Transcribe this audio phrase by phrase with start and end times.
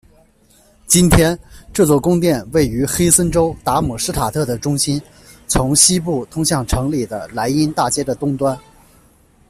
[0.87, 1.37] 今天，
[1.71, 4.99] 这座宫殿位于黑森州达姆施塔特的中心，
[5.47, 8.57] 从西部通向城里的莱茵大街的东端。